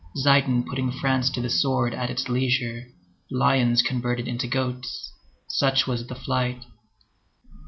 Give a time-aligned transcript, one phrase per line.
[0.17, 2.87] Zieten putting France to the sword at its leisure.
[3.29, 5.13] Lions converted into goats.
[5.47, 6.65] Such was the flight.